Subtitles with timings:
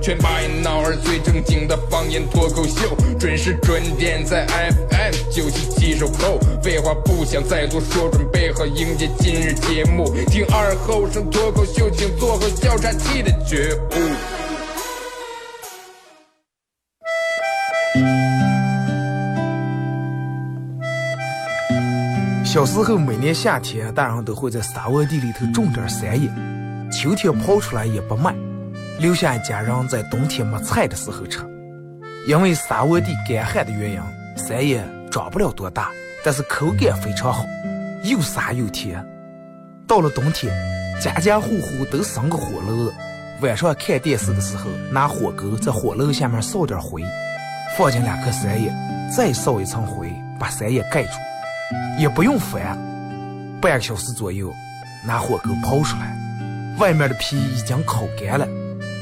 [0.00, 2.02] 全把一闹儿最正经的方。
[2.10, 10.12] 言脱口秀准时准点在 FM 九七七收扣，废话不想再多说，准备好迎接今日节目。
[10.26, 13.96] 听二后生脱口秀，请做好笑岔气的觉悟。
[22.44, 26.28] 小时候，每年夏天，大人都会在沙窝地里头种点山野，
[26.90, 28.34] 秋天刨出来也不卖，
[29.02, 31.40] 留下一家人在冬天没菜的时候吃。
[32.28, 34.00] 因为沙窝地干旱的原因，
[34.36, 35.90] 山野长不了多大，
[36.24, 37.44] 但是口感非常好，
[38.04, 39.04] 又沙又甜。
[39.88, 40.54] 到了冬天，
[41.00, 42.92] 家家户户都生个火炉，
[43.40, 47.02] 晚上看电视的时候，拿火钩在火炉下面烧点灰，
[47.76, 48.72] 放进两颗山野，
[49.14, 51.10] 再烧一层灰，把山野盖住，
[51.98, 52.78] 也不用翻。
[53.60, 54.54] 半个小时左右，
[55.04, 56.16] 拿火钩刨出来，
[56.78, 58.46] 外面的皮已经烤干了，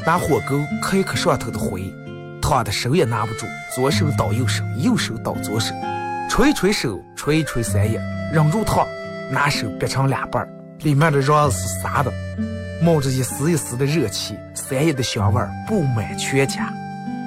[0.06, 1.92] 拿火钩磕一磕上头的灰。
[2.42, 5.72] 烫的手也拿不住，左手倒右手，右手倒左手，
[6.28, 8.00] 吹吹手，吹吹三叶，
[8.32, 8.84] 忍住烫，
[9.30, 10.48] 拿手掰成两半，
[10.80, 12.10] 里面的瓤是沙的，
[12.82, 16.72] 冒着一丝一丝的热气，三叶的香味布满全家。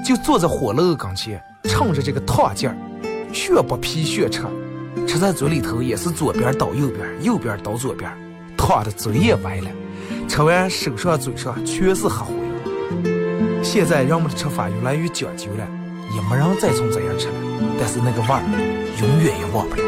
[0.04, 2.76] 就坐在火炉跟前，趁着这个烫劲儿，
[3.32, 4.42] 血不皮血吃，
[5.08, 8.12] 吃在嘴里头也是左边倒右边，右边倒左边，
[8.58, 9.70] 烫的嘴也歪了，
[10.28, 12.43] 吃完手上嘴上全是黑灰。
[13.64, 15.66] 现在人们的吃法越来越讲究了，
[16.14, 17.34] 也没人再从这样吃了。
[17.80, 18.44] 但是那个味儿，
[19.02, 19.82] 永远也忘不了。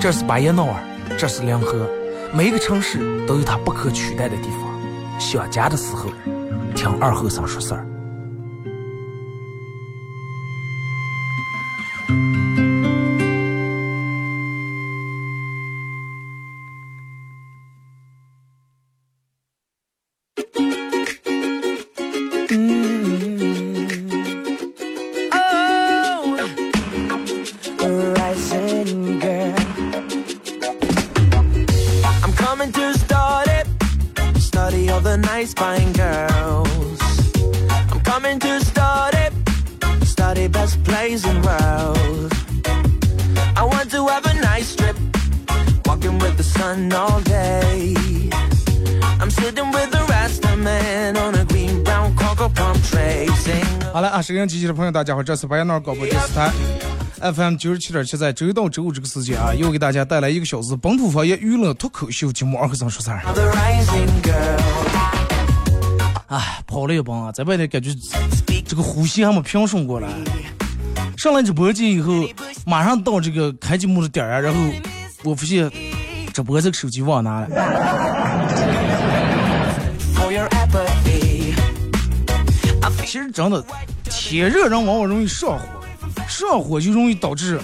[0.00, 0.74] 这是巴彦淖尔，
[1.16, 1.88] 这是临河，
[2.34, 4.68] 每一个城市都有它不可取代的地方。
[5.18, 6.10] 想家的时候，
[6.74, 7.86] 听二后生说事儿。
[53.92, 56.50] 好了啊，收音机器的朋友，大家好，这是白彦淖尔广播电视台
[57.32, 63.22] FM 九十七点七，在周一到周五这个时间啊，又给大家带来一个小时本土方言娱乐脱口秀节目《二和尚说事儿》。
[66.26, 67.90] 哎，跑了一帮啊，在外头感觉
[68.66, 70.08] 这个呼吸还没平顺过来。
[71.16, 72.12] 上了直播间以后，
[72.66, 74.60] 马上到这个开节目的点儿啊，然后
[75.22, 75.70] 我发现
[76.36, 77.48] 直播这个手机忘拿了。
[83.06, 83.64] 其实真的，
[84.04, 85.64] 天热人往往容易上火，
[86.28, 87.58] 上火就容易导致，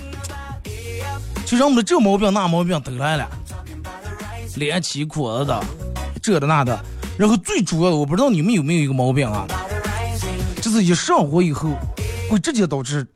[1.44, 3.28] 就让我们的这毛病那毛病都来了，
[4.56, 5.62] 脸起疙瘩的，
[6.22, 6.83] 这的那的。
[7.19, 9.47] 然后最主要的，我不知道你们有没有一个毛病啊，
[10.62, 11.69] 就是一上火以后，
[12.31, 13.06] 会直接导致，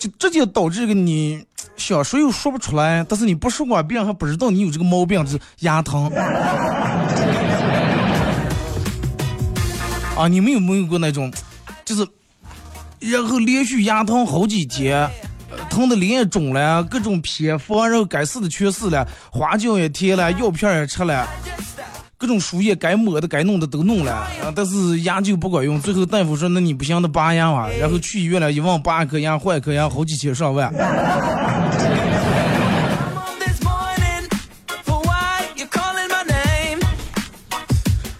[0.00, 1.44] 就直接导致个你
[1.78, 6.10] 想说又说不出来，但是你不说过病还不知道你有这个毛病，就是牙疼。
[10.16, 11.32] 啊，你们有没有过那种？
[11.84, 12.06] 就是，
[12.98, 15.08] 然后连续牙疼好几天，
[15.70, 21.26] 疼的脸也肿了，各种偏方，然后该试的全试了，花椒也贴了，药片也吃了，
[22.18, 25.80] 各种输液该抹的该弄的都弄了，啊，但是牙就不管用。
[25.80, 27.68] 最后大夫说，那你不行，那拔牙吧。
[27.80, 30.68] 然后去医院了，一问拔一颗牙换一颗牙，好几千上万。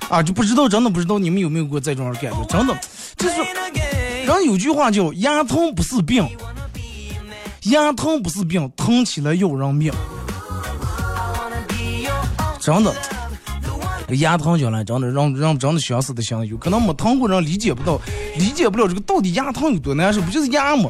[0.08, 2.74] 啊，就不知道，真的不知道你们有没有过这种感觉，真的。
[3.16, 3.36] 就是，
[4.26, 6.26] 人有句话叫“牙疼不是病，
[7.64, 9.92] 牙疼不是病，疼起来要人命”。
[12.58, 12.94] 真的，
[14.16, 18.00] 牙疼进来，真的让让真的想死的想有可能没疼过人理解不到，
[18.36, 20.88] 理解不了这个到底牙疼有多难受，不就是牙吗？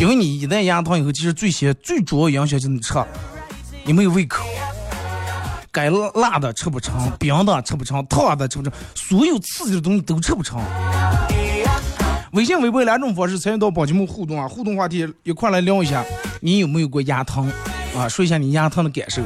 [0.00, 2.94] 因为你一旦牙疼以后，其实最先最主要影响就是你吃，
[3.84, 4.44] 你没有胃口。
[5.72, 10.60] 该辣的吃不成，冰的吃不成，烫的吃不成，所有刺激的东西都吃不成。
[12.32, 16.04] 微信、微博两种方式参与到宝节目互动啊，互动话题一块来聊一下，
[16.40, 17.50] 你有没有过牙疼
[17.96, 18.06] 啊？
[18.08, 19.22] 说一下你牙疼的感受。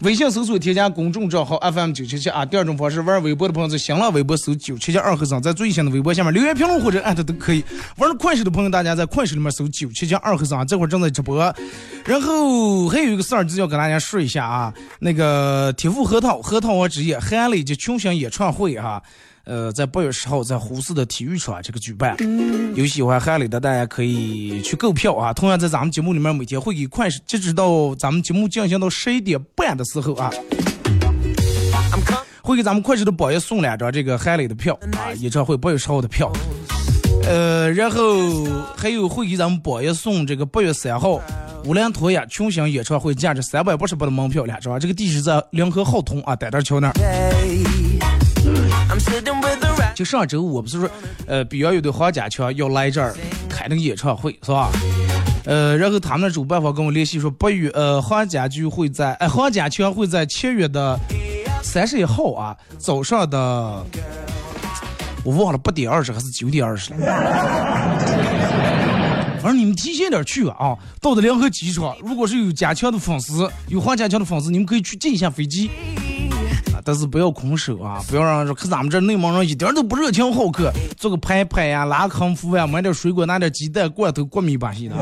[0.00, 2.44] 微信搜索添加公众账号 FM 九七七啊。
[2.44, 7.64] 第二种方式，玩微博的朋友在新浪微博搜九七七二和尚，在最新的微博下面留言评论或者艾特都可以。
[7.96, 11.52] 玩快手的朋友，大家在快手里面搜九七七二和尚，这会儿正在直播。
[12.04, 19.02] 然后还有一个事儿，就要跟大家说一下啊，那个铁富核桃核桃王之夜韩磊及群星演唱会哈。
[19.48, 22.14] 呃，在八月十号在呼市的体育场这个举办，
[22.74, 25.32] 有喜欢韩磊的大家可以去购票啊。
[25.32, 30.30] 同样在咱们节目里面每天会给快手，截止到咱们节目进行到十一点半的时候啊，
[32.42, 36.30] 会给咱们快手的宝爷送两张这个韩磊的票啊，演唱会八月十号的票。
[37.24, 38.44] 呃，然后
[38.76, 41.18] 还有会给咱们宝爷送这个八月三号
[41.64, 47.97] 乌兰托娅群星演唱会价值三百八十八的门票两张，这个地址在临河浩通啊，丹丹桥那儿。
[49.98, 50.88] 就上周，我不是说，
[51.26, 53.12] 呃，比较有的黄家强要来这儿
[53.48, 54.70] 开那个演唱会，是吧？
[55.44, 60.96] 呃，然后他们的主办方跟我联系说，八月，呃，黄家驹会在， 哎，黄家强会在七月的
[61.64, 63.84] 三十一号啊，早上的，
[65.24, 67.00] 我忘了八点二十还是九点二十了。
[69.42, 75.68] 反正你们提前点去啊，到的联合机场，如果是有家强的粉丝，有黄家强的粉丝，你们可以去进一下飞机。
[76.88, 78.02] 但是不要空手啊！
[78.08, 84.94] 不要让说，可咱们这内蒙人一点都不热情好客，做个拍拍呀，拉横幅呀，买点水果，拿点鸡蛋、罐头、过米把戏的。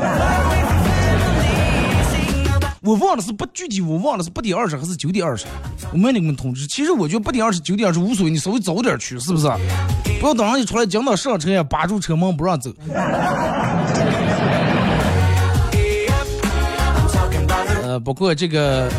[2.81, 5.45] 我忘了是不具体，我忘了是八点二十还是九点二十。
[5.93, 6.67] 我没你们通知。
[6.67, 9.47] 其实我觉得八点二十、九点二十无所谓，你稍微早点去，是不是？
[10.19, 12.69] 不要等上一出来，讲到上车呀，扒住车门不让走。
[17.81, 18.91] 呃，不过这个。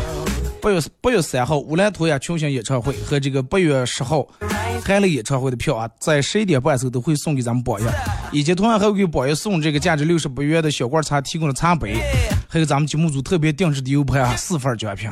[0.60, 4.26] 八月八月三号，乌兰托娅群星演唱会和这个八月十号
[4.84, 7.86] 韩磊演唱会的票啊，在十一点半的时候都会送给咱们宝爷，
[8.32, 11.96] 以及同样还会给宝爷送这个价值六十八元的小罐茶提供的茶杯，
[12.48, 15.10] 还有咱们节目组特别定制的 U 盘啊四份奖品。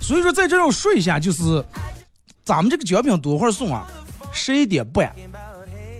[0.00, 1.64] 所以说在这要说一下，就是
[2.44, 3.86] 咱们这个奖品多会儿送啊？
[4.32, 5.12] 十一点半，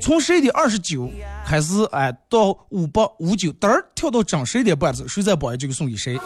[0.02, 1.08] 从十一点二十九。
[1.44, 6.16] 开始哎，到五八五九，嘚儿跳到整十一点半子，谁再报这个送给谁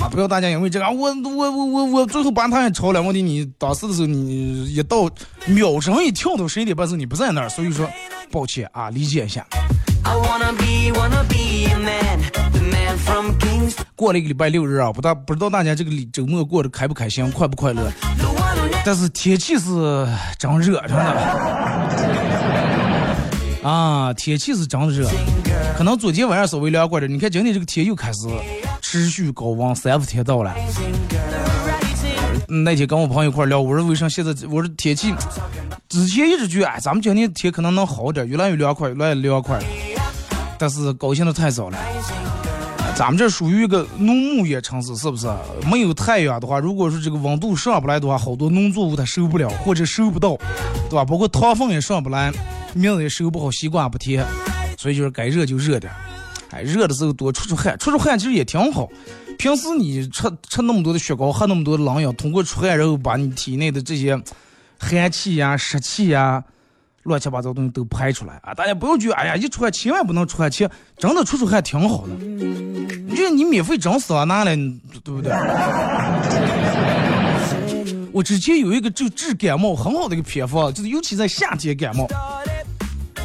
[0.00, 0.08] 啊！
[0.10, 3.00] 不要大家因为这个，我我我我我最后把他也超了。
[3.00, 5.08] 问题你当时的时候，你一到
[5.46, 7.88] 秒针一跳到十一点半时，你不在那儿，所以说
[8.30, 9.46] 抱歉啊，理解一下。
[13.94, 17.90] 过了一个礼拜六日啊，不大不知道大家这个周末过得开不开心，快不快乐？
[18.84, 20.06] 但是天气是
[20.38, 22.85] 真热，真的。
[23.66, 25.10] 啊，天气是真热，
[25.76, 27.12] 可能昨天晚上稍微凉快点。
[27.12, 28.28] 你看今天这个天又开始
[28.80, 30.54] 持续高温，三伏天到了。
[32.46, 35.12] 那天跟我朋友一块聊，我说为啥现在我说天气
[35.88, 39.60] 之前一直觉得哎，咱们今天天可能能好点，越来越凉快，越来越凉快。
[40.56, 41.76] 但是高兴的太早了，
[42.96, 45.28] 咱们这属于一个农牧业城市，是不是？
[45.70, 50.34] 没有太阳的话，如果说这个温度上不来的话，好多农作物它收不了或者收不到，
[50.88, 51.04] 对吧？
[51.04, 52.32] 包括糖分也上不来。
[52.72, 54.24] 名字也收不好，习惯不贴，
[54.78, 55.92] 所以就是该热就热点。
[56.50, 58.88] 哎，热的时候多出出汗，出出汗其实也挺好。
[59.36, 64.18] 平时你吃吃那么多的雪糕，喝那么多的冷饮，通过出汗，然后把你体内的这些
[64.78, 66.42] 寒气呀、湿气呀、
[67.06, 68.52] 乱七八糟东西都拍出来啊！
[68.54, 72.12] 大家不用觉得，哎呀，一出汗千万不能出汗，其实真的出出汗挺好的。
[72.14, 74.54] 你觉你免费整死了拿来，
[75.02, 75.32] 对不对？
[78.12, 82.06] 我之前有一个就治感冒很好的一个偏方，就是尤其在夏天感冒。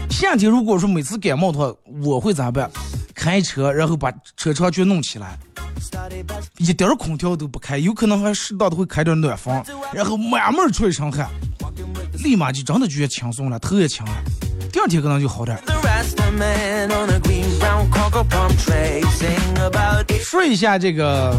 [0.09, 1.73] 夏天如果说每次感冒的话，
[2.03, 2.69] 我会咋办？
[3.15, 5.37] 开车，然后把车窗全弄起来，
[6.57, 11.27] 一点空调都不开，有可能还适当的会开点暖风，然后慢慢出一身汗，
[12.23, 14.11] 立马就真的觉得轻松了，头也轻了，
[14.71, 15.57] 第二天可能就好点。
[20.21, 21.35] 说一下这个，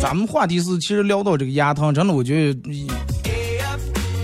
[0.00, 2.86] 咱们话题是其实聊到这个牙疼，真的我觉得。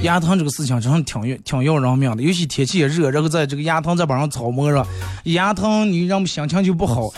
[0.03, 4.87] 牙疼这个事情真的挺挺要人命的，尤其天气也热，然后在这个牙疼再往上草摸上，
[5.25, 7.13] 牙疼你让心情就不好。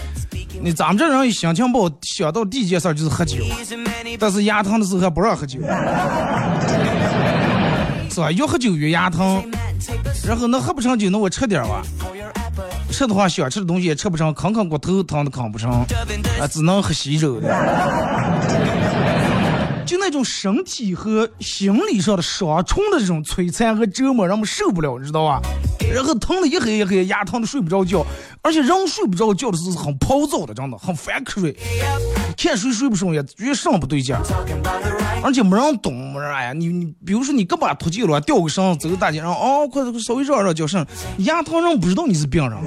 [0.63, 3.39] 你咱们这人心情不好，想到第一件事就是喝酒，
[4.19, 5.59] 但是牙疼的时候还不让喝酒，
[8.11, 8.31] 是吧？
[8.31, 9.43] 越喝酒越牙疼。
[10.27, 11.83] 然后那喝不成酒，那我吃点吧。
[12.91, 15.71] 吃的话想吃的东西也吃不成，啃啃骨头疼的啃不成，
[16.39, 17.49] 啊，只能喝稀粥的。
[19.87, 25.41] 就那种身体和心理上的双重的这种摧残和折磨，让我们受不了，你知道吧？
[25.93, 28.05] 然后疼的一黑一黑，牙疼的睡不着觉，
[28.43, 31.57] 而且人睡不着觉的时候是很暴躁的，真的很烦瞌睡，
[32.37, 34.15] 看谁睡不着也觉得上不对劲，
[35.23, 40.87] 而且没人懂，没人哎呀，你你比如说你胳膊脱臼了，掉个绳走个大街上，哦，快稍微绕绕叫声，
[41.19, 42.59] 牙疼人不知道你是病人。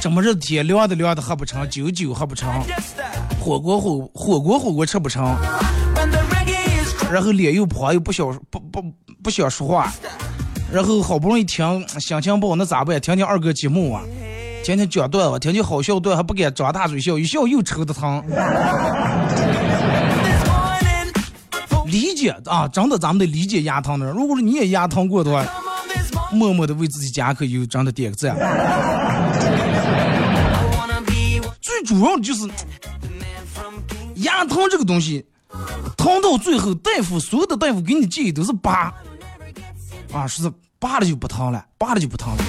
[0.00, 2.50] 这么热的天，凉的凉的喝不成，酒酒喝不成，
[3.40, 5.36] 火锅火火锅火锅吃不成，
[7.12, 8.82] 然后脸又破又不想不不
[9.22, 9.92] 不想说话，
[10.72, 12.98] 然后好不容易听心情不好，那咋办？
[13.00, 14.02] 听听二哥节目啊，
[14.64, 18.24] 听听讲段子，听听好笑段，还不敢张大嘴笑，一笑又抽的疼。
[21.86, 24.14] 理解啊，真的咱们得理解牙疼的人。
[24.14, 25.44] 如果说你也牙疼过的话，
[26.32, 28.34] 默默的为自己加个油，真的点个赞。
[31.60, 32.48] 最主要的就是
[34.16, 35.22] 牙疼这个东西，
[35.96, 38.92] 疼到最后，大夫所有的大夫给你建议都是拔，
[40.12, 42.44] 啊，说是拔了就不疼了，拔了就不疼了。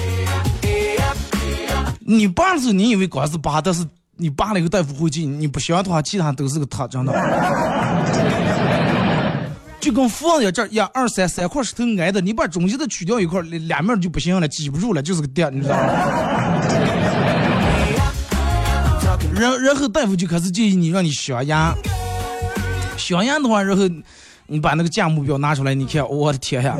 [2.00, 7.12] 你拔的时候，你以为光是拔，但是你拔了以后，大夫会建议你不行的话，其他都是个疼，真的。
[9.80, 15.92] 就跟房子这一二三三块石头挨着，你把中间的取掉一块，两面就不行了，挤不住了，就是个垫，你知道吗？
[19.34, 21.74] 然然后大夫就开始建议你，让你镶牙。
[23.04, 23.82] 镶牙的话，然后
[24.46, 26.74] 你把那个价目表拿出来，你看，我的天呀！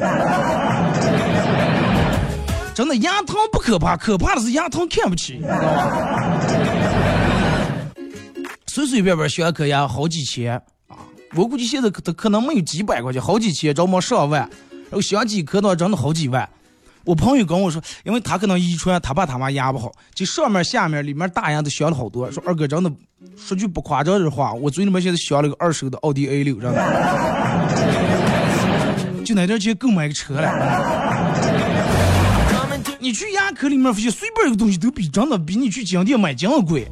[2.75, 6.41] 真的牙疼不可怕，可怕的是牙疼看不起，你知道吗？
[8.67, 10.55] 随随便便镶颗牙好几千
[10.89, 10.97] 啊。
[11.35, 14.41] 我估计现在可可能没有几百块钱，好几千，着么上万，
[14.71, 16.49] 然后镶几颗的话，真的好几万。
[17.05, 22.31] 我朋友跟我说，因为他可能遗传，他爸他妈牙不好，就上面、下面、里面大牙都镶了好多。
[22.31, 22.91] 说二哥真的，
[23.37, 26.81] 说句不夸张的话，我嘴里面现在镶了个二手的奥迪 A 六，真的，
[29.25, 30.51] 就那点钱够买个车了。
[32.99, 36.91] 你去牙科里面发现，随便一个东西都比真的比你去金店买金贵，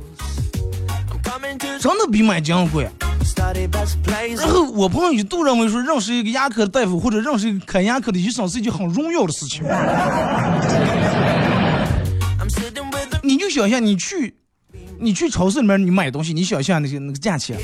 [1.59, 2.88] 真的比买金贵。
[4.37, 9.62] 然后我朋友一度认为说认识一个牙科的大夫或者认识一个开牙科的医生是一件很荣耀的事情。
[13.23, 14.35] 你就想象你去，
[14.99, 17.56] 你去超市里面你买东西，你想象那些那个价钱，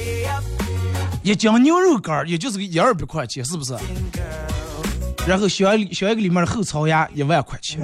[1.23, 3.75] 一斤牛肉干也就是个一二百块钱，是不是？
[5.27, 7.81] 然后小小一个里面的后槽牙一万块钱，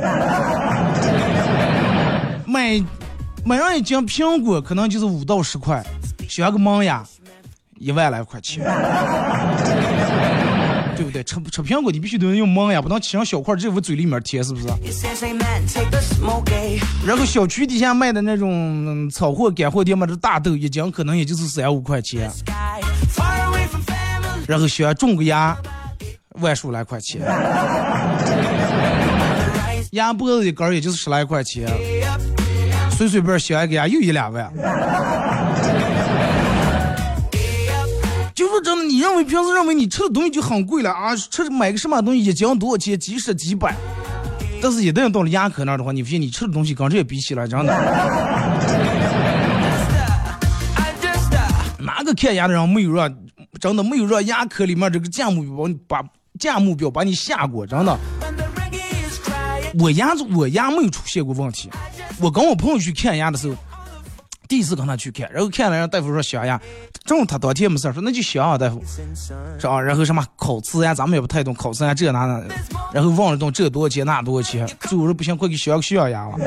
[2.46, 2.82] 买
[3.44, 5.84] 买上一斤苹果可能就是五到十块，
[6.28, 7.04] 选个门牙。
[7.78, 8.64] 一万来块钱，
[10.96, 11.22] 对不对？
[11.24, 14.66] 吃吃苹果你必须得用萌呀，不能切成小块直接往嘴里面贴，是不是？
[17.04, 22.30] 然后小区底下卖的那种草货干货店卖的大豆一斤可能也就是三五块钱。
[24.46, 25.54] 然后喜欢种个鸭，
[26.40, 27.20] 万数来块钱。
[29.92, 31.68] 鸭脖子一根也就是十来块钱，
[32.96, 34.52] 随随便镶一个牙又一两万。
[38.34, 41.14] 就说真的，你认为平时认为你吃的东西就很贵了啊？
[41.16, 42.98] 吃买个什么东西一斤多少钱？
[42.98, 43.74] 几十几百。
[44.62, 47.72] 但是，一旦到了牙科那儿的话，你发现你吃的东西跟这也比起来，真的。
[51.78, 53.14] 哪个看牙的人没有让
[53.60, 56.02] 真的没有让牙科里面这个价目表把
[56.38, 57.66] 价目表把你吓过？
[57.66, 57.98] 真的。
[59.78, 61.70] 我牙我牙没有出现过问题。
[62.20, 63.54] 我跟我朋友去看牙的时候。
[64.46, 66.60] 第一次跟他去看，然后看了让大夫说镶牙，
[67.06, 68.78] 正好他当天没事说那就镶啊，大夫，
[69.58, 69.80] 是吧？
[69.80, 72.44] 然后什么烤瓷呀，咱们也不太懂，烤瓷呀这那那，
[72.92, 76.36] 然后忘了懂这多少钱那多少钱，最后说不行，快给镶个小牙吧。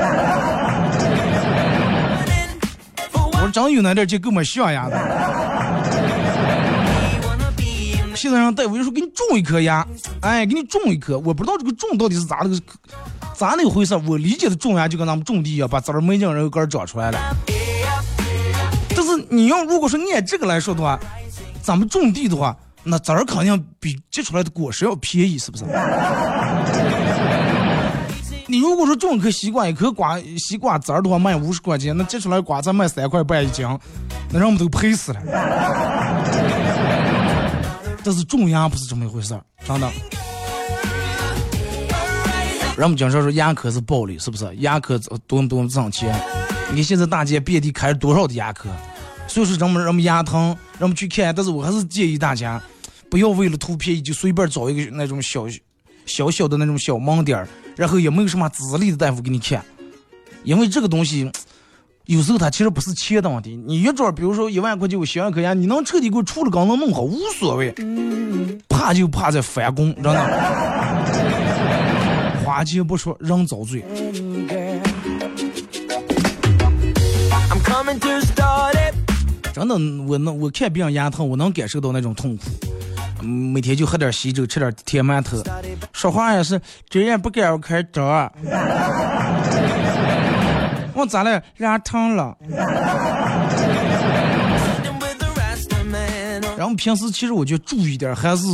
[3.12, 5.47] 我说真有那点钱够买镶牙的。
[8.18, 9.86] 现在让大夫就说给你种一颗牙，
[10.22, 12.60] 哎，给你种一颗，我不知道这个种到底是咋那个
[13.32, 17.18] 咋那个回事，我理解的种牙就跟咱们种地一样，把籽儿没进，然后根长出来了。
[18.96, 20.98] 但是你要如果说按这个来说的话，
[21.62, 25.64] 咱们种地的话，那籽儿肯定比结出来的果实要便宜，是不是？
[28.48, 33.64] 你如果说种一颗西瓜，一颗瓜西瓜籽儿的话卖五十块钱，那结出来瓜才卖三块半一斤，
[34.32, 35.20] 那让我们都赔死了。
[38.04, 39.90] 但是种牙不是这么一回事儿，真的。
[42.76, 44.48] 人们经常说牙科是暴利，是不是？
[44.58, 46.14] 牙科多么多么挣钱？
[46.70, 48.68] 你看现在大街遍地开着多少的牙科？
[49.26, 51.34] 所以说，人们人们牙疼，让我们去看。
[51.34, 52.62] 但是我还是建议大家，
[53.10, 55.46] 不要为了图便宜就随便找一个那种小
[56.06, 59.62] 小小的那种小盲点儿，然后也没有什么资历的大夫给你看，
[60.44, 61.30] 因为这个东西
[62.08, 63.54] 有时候它其实不是钱的问题。
[63.66, 67.70] 你一招，比如说一万块钱我削一颗牙，你能彻底给我除了刚能弄好无所谓，
[68.66, 70.18] 怕就怕在返工，真的。
[72.42, 73.84] 花钱不说，人遭罪。
[79.52, 79.74] 真的，
[80.06, 82.44] 我能我看别人牙疼，我能感受到那种痛苦。
[83.22, 85.36] 每天就喝点稀粥，吃点甜馒头，
[85.92, 88.32] 说话也是这样不敢开张。
[90.98, 91.40] 我咋了？
[91.58, 92.36] 牙疼了。
[96.56, 98.44] 然后平时其实我觉得注意点还是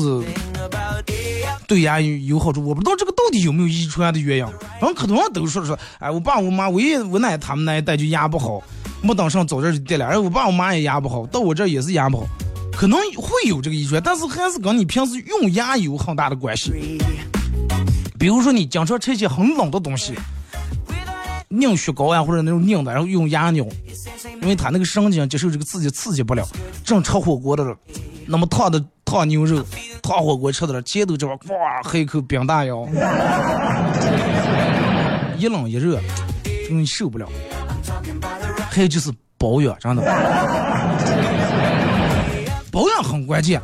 [1.66, 2.62] 对牙有有好处。
[2.62, 4.44] 我不知道这个到底有没有遗传的原因。
[4.78, 8.62] 然后可多人都说说，哎，我爸我妈，我爷爷我奶他们那一代就牙不好。
[9.00, 12.26] 没当上早这就跌了，然后我爸我妈也牙不好，到我这也是牙不好，
[12.72, 16.98] 可能会有这个遗传，但是还是跟你平时用牙有很大的关系。
[18.18, 20.14] 比如说你经常吃一些很冷的东西，
[21.56, 23.64] 拧雪糕呀或者那种拧的，然后用牙咬，
[24.42, 26.46] 因为他那个神经接受这个刺激刺激不了。
[26.84, 27.76] 正吃火锅的了，
[28.26, 29.64] 那么烫的烫牛肉、
[30.02, 32.86] 烫火锅吃的了，前头这块哇喝一口冰大腰，
[35.38, 36.00] 一冷一热，
[36.68, 37.28] 真受不了。
[38.70, 40.02] 还有就是保养，真的，
[42.72, 43.60] 保养很关键。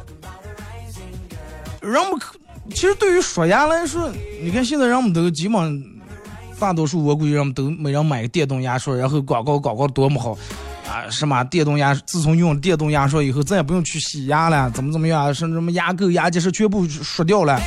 [1.80, 2.20] 人们
[2.70, 5.84] 其实对于刷牙来说，你看现在人们都基本
[6.60, 10.36] 大多数我估计人们都没人买个电动牙刷，然后广告广告多么好
[10.86, 11.08] 啊！
[11.10, 17.58] 什么电动牙，自从用了电动牙刷以后，再也不用去洗牙了，怎么怎么样，甚至什么牙垢、牙结石全部刷掉了。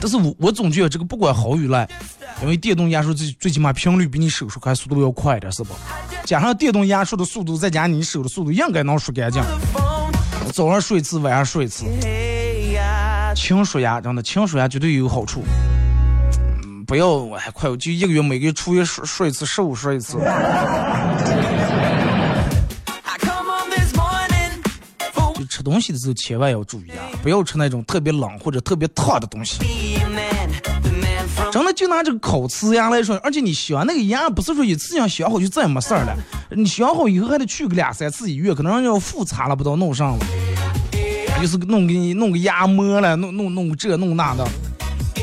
[0.00, 1.86] 但是我我总觉得这个不管好与赖。
[2.40, 5.74] 因为电动牙刷最最起码频率比你手刷快速度要快点，是不？
[6.24, 9.42] 加上电动牙刷的速度，再加你手的速度，应该能刷干净。
[10.52, 11.84] 早上刷一次，晚上刷一次。
[13.34, 15.42] 勤刷牙，真的勤刷牙绝对有好处。
[16.88, 20.16] 嗯，不要还快，我就一个月每个月出去刷刷一次，十五刷一次。
[25.34, 29.58] 就吃东西的时候千万要注意啊，不要吃那种特别冷或者特别烫的东西。
[31.52, 36.16] 真的就拿这个烤瓷牙来说，而且你镶那个牙不是说一次性镶好就再没事儿了，
[36.50, 40.26] 你镶好以后还得去个两三次医院，可能要复查了，不知道弄上了，
[41.40, 44.46] 就是弄给你弄个牙膜了，弄弄弄这弄那的。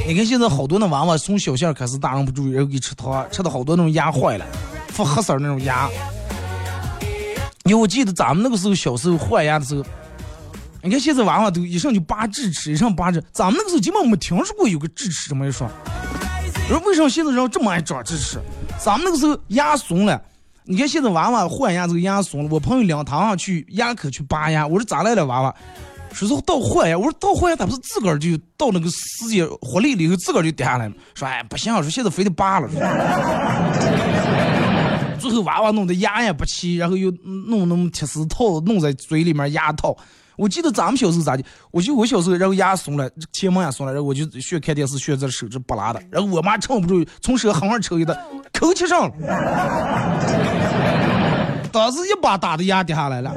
[0.07, 4.45] 你看现在好多那娃娃从小馅开始，大人不注意，然后给吃糖，吃的好多那种牙坏了，
[4.89, 5.89] 发黑色那种牙。
[7.63, 9.83] 因为我记得咱们那个时候小时候换牙的时候。
[10.83, 15.67] 你看现在娃娃都一上就拔智齿，一上拔智，咱们那个时候基本没听说过有个智齿这么一说。
[16.67, 18.39] 说为什么现在人这么爱长智齿？
[18.77, 20.21] 咱们那个时候牙松了，
[20.65, 22.49] 你看现在娃娃换牙这个牙松了。
[22.51, 25.55] 我朋友两趟上去牙科去拔牙，我说咋来了娃娃？
[26.15, 30.93] 说是到换呀，我说到换呀他不是自个儿就到那个时间活力里头自个儿就掉下来了。
[31.13, 32.69] 说哎不行，说现在非得拔了。
[35.19, 37.12] 最后娃娃弄得牙也不齐，然后又
[37.47, 39.95] 弄那么铁丝套弄在嘴里面牙套。
[40.38, 41.43] 我记得咱们小时候咋的？
[41.71, 48.17] 我就我小时候，然后牙松了，前门也松了，然后我就学看电视，学这手指不拉的，然后我妈撑不住，从手横上抽一的，
[48.54, 49.13] 口气上了，
[51.71, 53.32] 当时一把打的牙掉下来了，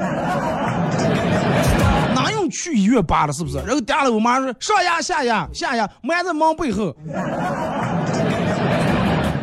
[2.51, 3.59] 去医院拔了是不是？
[3.59, 6.95] 然后掉下来，我妈说上牙下牙下牙，埋在门背后，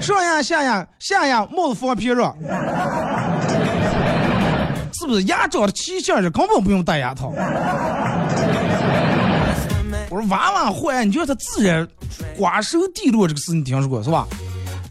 [0.02, 2.36] 上牙下牙下牙，帽子放皮上。
[4.98, 7.32] 是不是牙长得齐齐的，根本不用戴牙套？
[10.10, 11.88] 我说娃娃坏，你觉得他自然
[12.38, 14.26] 刮手滴落这个事你听说过是吧？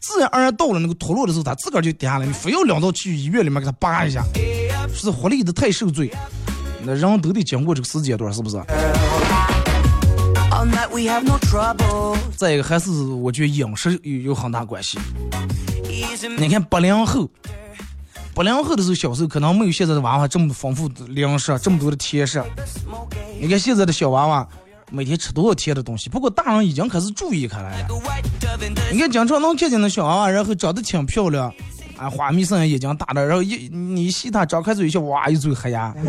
[0.00, 4.22] 自然而然到了那个脱落的时候，他自个儿就掉下来，你非要两到去医院里面给他拔一下，
[4.92, 6.12] 是活力的太受罪。
[6.86, 8.62] 那人都得经过这个时间段，是不是？
[12.36, 14.98] 再一个还是我觉得饮食有有很大关系。
[16.38, 17.28] 你看八零后。
[18.34, 22.42] 八零后的时候，小时候可能没有现在的娃娃这么丰富的粮食，这么多的甜食。
[23.40, 24.48] 你看现在的小娃娃，
[24.90, 26.10] 每天吃多少甜的东西？
[26.10, 27.88] 不过大人已经开始注意开来了。
[28.90, 31.54] 你看经常能看见那小娃娃，然后长得挺漂亮，
[32.04, 35.94] 啊，花蜜色眼睛大的，然后一你吸他张开嘴一笑，哇，一嘴黑牙。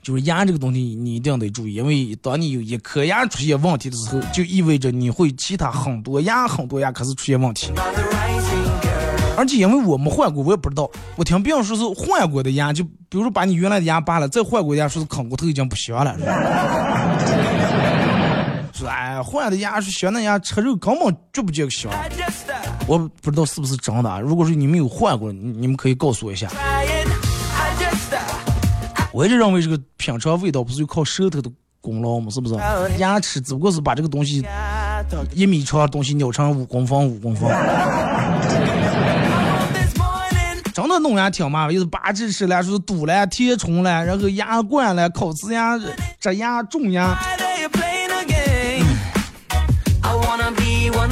[0.00, 7.70] 就是牙这个东西，你一定得注意，因为当你有一颗牙出现问题的时候，就意味着你会其他很多牙、很多牙开始出现问题。
[9.36, 10.90] 而且因为我没换过，我也不知道。
[11.16, 16.16] 我听别人说是换过的牙，就比如说把你原来的牙拔了，再换过牙，说是啃骨头已经不行了。
[18.86, 21.90] 哎，换的牙是香的牙，吃肉根本就不觉得香。
[22.86, 24.20] 我不知道是不是真的。
[24.20, 26.48] 如果说你没有换过，你你们可以告诉我一下。
[29.12, 32.54] 我一直认为这个品尝味道不是就靠舌头的功劳吗，是不是？
[32.98, 34.44] 牙齿只不过是把这个东西
[35.32, 37.48] 一米长的东西咬成五公分五公分。
[40.72, 45.78] 真的弄牙挺麻烦，又是拔智齿了，说是堵了、填充了，然后牙冠了、烤瓷牙、
[46.18, 47.16] 植牙、种牙。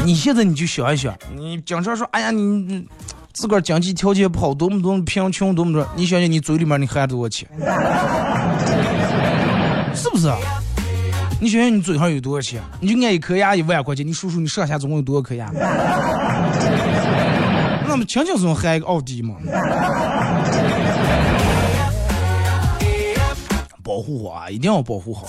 [0.05, 2.87] 你现在你就想一想，你经常说，哎呀，你
[3.33, 7.49] 自个儿经济条件不好，多么多么贫穷，多么多，你想想你嘴里面你含多少钱？
[9.95, 10.29] 是不是？
[11.41, 12.61] 你想想你嘴上有多少钱？
[12.81, 15.51] 你就按一颗牙一万块钱，你数数你上下总共有多少颗牙？
[17.87, 19.35] 那么轻轻松松含一个奥迪嘛？
[23.85, 25.27] 保护好啊，一定要保护好。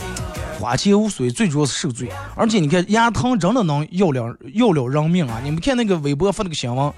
[0.63, 2.09] 花钱无所谓，最主要是受罪。
[2.37, 5.41] 而且你看，牙疼真的能要了要了人命啊！
[5.43, 6.93] 你们看那个微博发那个新闻，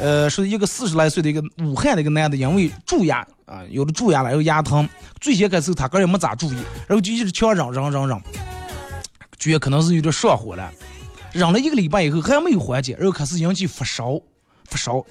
[0.00, 4.88] 呃，说一个四十来岁的一个武汉的一个男的，因为蛀牙啊，有的蛀牙了，有牙疼。
[5.20, 6.56] 最先开始他个人没咋注意，
[6.88, 8.20] 然后就一直强忍忍忍忍，
[9.38, 10.68] 觉得可能是有点上火了。
[11.30, 14.20] 忍了一个礼拜以后还没有缓解，然后开始引起发烧，
[14.64, 15.04] 发烧。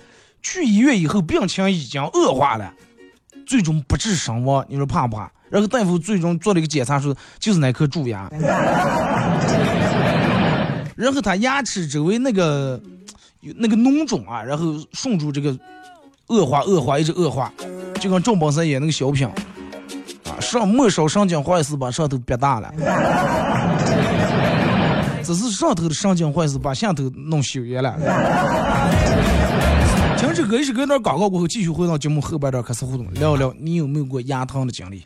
[0.43, 2.73] 去医院以后，病情已经恶化了，
[3.47, 4.65] 最终不治身亡。
[4.67, 5.31] 你说怕不怕？
[5.55, 8.29] 然后大夫最终做了一个检查，说就是那颗蛀牙。
[10.97, 12.77] 然后他牙齿周围那个
[13.55, 15.57] 那个脓肿啊，然后顺住这个
[16.27, 17.49] 恶化恶化一直恶化，
[18.01, 19.33] 就跟赵本山演那个小品啊，
[20.41, 22.69] 上末梢神经坏死把上头憋大了，
[25.23, 27.95] 只是上头的神经坏死把下头弄修严了。
[30.17, 35.05] 停止歌一首歌段广告过后，继续回到节目后半段开始互动，聊聊你有没有过牙疼的经历。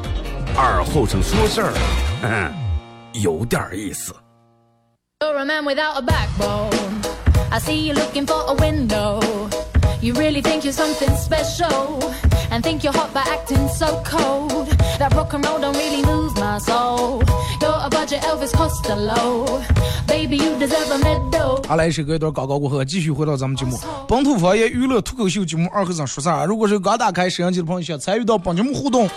[0.55, 1.73] 二后生说事儿，
[2.23, 2.53] 嗯，
[3.13, 4.13] 有點意思。
[5.19, 6.71] You're a man without a backbone.
[7.49, 9.21] I see you looking for a window.
[10.01, 12.01] You really think you're something special
[12.49, 14.67] and think you're hot by acting so cold.
[14.99, 17.23] That rock and roll don't really move my soul.
[17.61, 19.61] You're a budget Elvis Costello.
[20.07, 21.65] Baby, you deserve a medal.
[21.67, 26.45] 好，来一首歌一段广告过后，继续回到咱们节目本土方言娱乐脱口秀节目二和尚说事儿。
[26.45, 29.07] 如果是刚打开摄像机的朋友，想参与到本节目互动。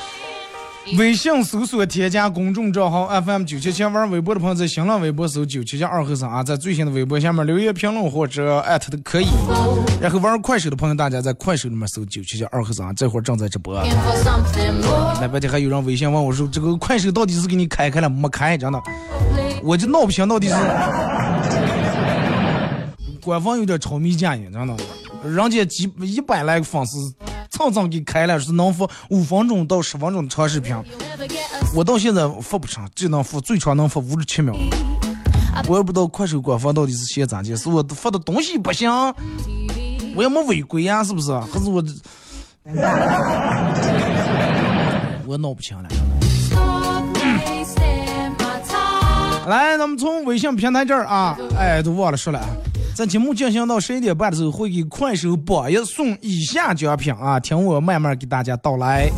[0.98, 9.26] 微信搜索添加公众账号 FM 九七七，玩微博的朋友在新浪微博搜九七七二和尚啊，在最新的微博下面留言评论或者艾特的可以。
[10.00, 13.82] 然后玩快手的朋友，大家在快手里面搜九七七二和尚，这会儿正在直播。
[15.20, 18.56] 那白天还有人微信问我说，这个快手到底是给你开开了没开？
[18.58, 18.80] 真的，
[19.62, 20.54] 我就闹不清到底是
[23.22, 24.76] 官方有点炒米价呀，真的，
[25.24, 27.10] 人家几一百来个粉丝，
[27.54, 30.74] 蹭蹭给开了，是能发五分钟到十分钟的长视频。
[31.72, 34.52] 我到现在发不成，只能发最长能发五十七秒。
[35.68, 38.90] 我也不知道快手官方到底是写咋的，是我发的东西不行，
[40.16, 41.32] 我也没违规呀，是不是？
[41.32, 41.80] 还是我，
[45.24, 45.88] 我闹不清了。
[49.46, 52.40] 来，咱们从微信平台这儿啊，哎，都忘了说了。
[52.94, 59.11] 在节目进行到十一点半的时候，会给快手榜一送以下奖品啊，听我慢慢给大家道来。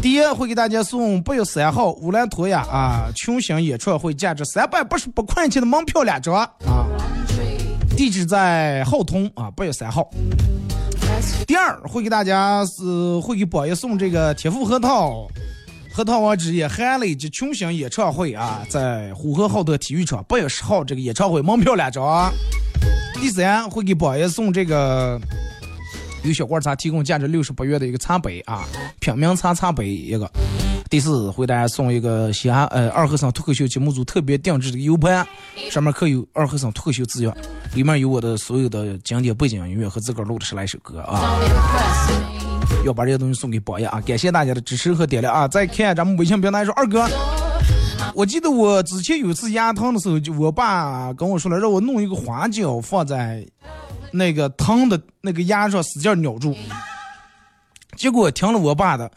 [0.00, 6.50] 第一，会给大家送八月三号乌兰托娅啊群星演唱会价值三百八十八块钱的门票两张啊，
[7.94, 10.08] 地址在浩通啊，八月三号。
[11.46, 15.28] 第二，会给大家是会给榜一送这个铁富核桃。
[15.92, 22.32] 核桃王之夜韩磊及群星演唱会啊，在呼和浩特体育场八月十号这个演唱会门票两张。
[23.20, 25.20] 第三会给榜爷送这个
[26.22, 28.64] 由小罐茶提供价值六十八元的一个茶杯啊，
[28.98, 30.28] 品茗茶茶杯一个。
[30.88, 35.24] 第四会大家送一个西安呃二和尚脱口秀节目组特别定制的 U 盘，
[35.70, 37.36] 上面刻有二和尚脱口秀字样，
[37.74, 41.38] 里面有我的所有的经典背景音乐和自个儿录的十来首歌啊。
[42.84, 44.00] 要把这些东西送给宝爷啊！
[44.00, 45.46] 感谢大家的支持和点亮啊！
[45.46, 47.06] 再看咱们微信平台说，二哥，
[48.14, 53.46] 我记得我之前有一次牙疼的时候，就我爸跟我说了，让我弄一个花椒放在
[54.12, 56.56] 那个汤的那个牙上，使劲咬住。
[57.96, 59.10] 结果听了我爸的，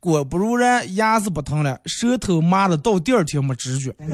[0.00, 3.94] 果不如然，牙是不疼了，舌头麻的到第二天没知觉。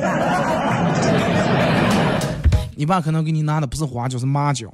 [2.77, 4.69] 你爸可能给你拿的不是花椒，是麻椒。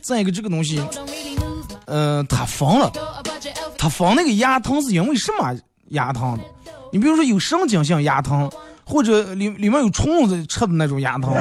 [0.00, 2.90] 再一个，这个东西，Don't really move my 呃，它缝了。
[2.94, 3.76] You're a budget Elvis.
[3.76, 5.54] 它放那个牙疼是因为什么
[5.88, 6.44] 牙疼的？
[6.92, 8.50] 你比如说有神经性牙疼，
[8.84, 11.32] 或者里里面有虫子吃的那种牙疼。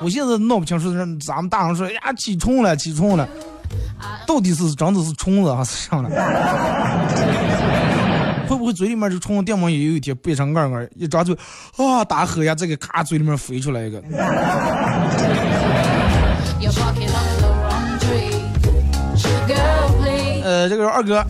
[0.00, 3.28] 我现在闹不清楚，咱们大人说哎呀起虫了，起虫了，
[4.28, 6.08] 到底是真的是虫子还是啥了？
[8.48, 11.36] 会不会嘴里面这虫子，么也有一天变成二二，一张嘴
[11.76, 14.00] 啊大喝呀，这个咔嘴里面飞出来一个。
[20.44, 21.24] 呃，这个二哥.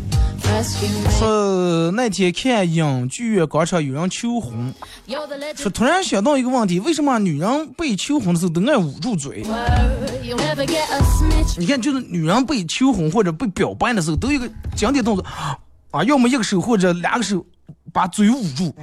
[1.19, 4.73] 说那天看影剧院广场有人求婚。
[5.57, 9.45] 说突然想到一个问题，为什么女人被求婚的时候都爱捂住嘴？
[11.59, 15.25] 你看，就是女人被求婚或者被表白的时候，都有一个经典动作
[15.91, 17.45] 啊，要么一个手或者两个手
[17.93, 18.75] 把嘴捂住，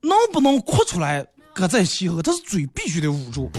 [0.00, 3.50] 能不能哭出来搁在其后，他是嘴必须得捂住。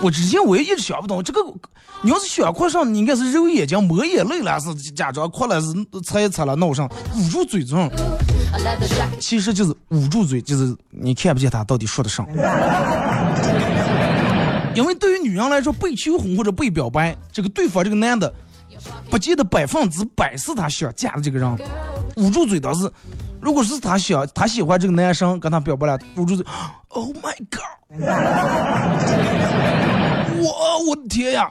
[0.00, 1.40] 我之前我也一直想不通这个，
[2.02, 5.68] 你要是想哭上，你应该是揉眼睛、抹眼泪了，是假装哭了，是
[6.04, 7.90] 擦一擦了闹上，捂住嘴中。
[9.18, 12.24] 其实就是捂住嘴，就是你看不见他到底说的啥。
[14.74, 18.32] 因为对于女人来说，被求婚或者被表白，这个对方这个男的
[19.10, 21.58] 不见得百分之百是他想嫁的这个人。
[22.16, 22.90] 捂住嘴倒是，
[23.40, 26.44] 如果是他想他喜欢这个男生跟他表白了，捂住嘴
[26.88, 27.62] ，Oh my god，
[30.40, 31.50] 我我的天呀，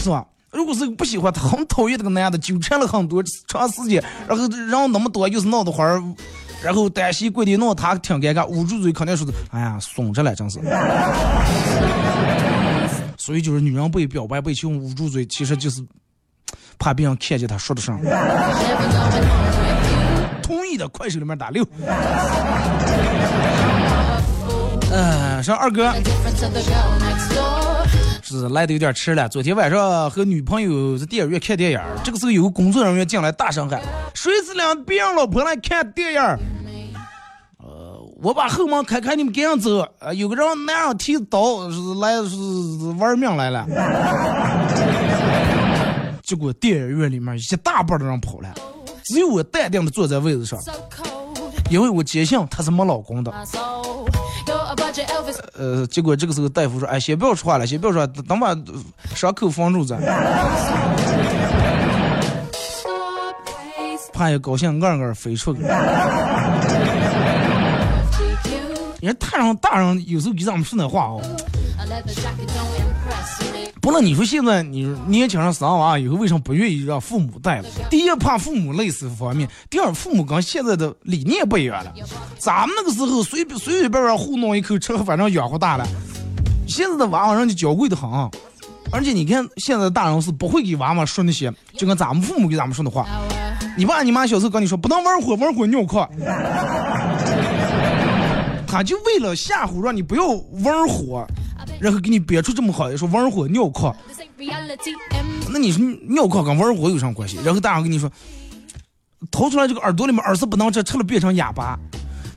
[0.00, 0.26] 是吧？
[0.50, 6.02] 如果是不喜欢他很讨厌这个男的，纠缠了很多长时间，然后人那么多，又是闹得欢儿，
[6.62, 10.60] 然后担心过的弄他挺尴尬，捂住嘴肯定说的，哎呀，怂着了，真是。
[13.16, 15.80] 所以就是女人被表白被求捂住嘴，其实就是
[16.78, 17.98] 怕别人看见他说的声。
[20.42, 21.64] 同意的，快手里面打六。
[24.90, 25.90] 嗯，说二哥
[28.22, 29.28] 是来的有点迟了。
[29.28, 33.80] 昨天晚上和女朋友在电影院看电影，这个时候有个工作人员进来大声喊
[34.14, 36.20] ：“谁是领别人老婆来看电影？”
[37.58, 39.86] 呃，我把后门开开，你们赶紧走。
[39.98, 42.36] 呃，有个人男人提刀是来是
[42.98, 43.66] 玩命来了。
[46.22, 48.54] 结果电影院里面一大半的人跑了，
[49.04, 50.58] 只有我淡定的坐在位子上，
[51.70, 53.32] 因为我坚信他是没老公的。
[55.54, 58.56] 呃，结果这个时候大夫说：“哎，先不要说话了，先不要说，等把
[59.14, 60.00] 伤口封住咱。
[64.12, 65.62] ”怕也高兴，二二飞出去。
[69.02, 71.20] 人太上大人有时候给咱们说那话哦。
[73.80, 77.64] 不论你说现在你年轻人生娃以后为什么不愿意让父母带了？
[77.90, 81.92] 第一怕父母累死方面，第二父母跟现在的理念不一样了。
[82.38, 85.84] 咱们那个时候随随随便便糊弄一口吃，反正养活大了。
[86.68, 88.08] 现在的娃娃人家娇贵的很，
[88.92, 93.04] 而且你看现在大人是不会给娃娃说那些，就跟咱们父母给咱们说的话。
[93.76, 96.06] 你爸你妈小时候跟你说不能玩火，玩火尿炕。
[98.72, 100.28] 他就为了吓唬让你不要
[100.64, 101.26] 玩火。
[101.78, 103.94] 然后给你憋出这么好，说玩火尿炕，
[105.50, 107.38] 那你说尿炕跟玩火有啥关系？
[107.44, 108.10] 然后大人跟你说，
[109.30, 111.78] 掏出来这个耳朵里面耳屎不能吃，吃了变成哑巴。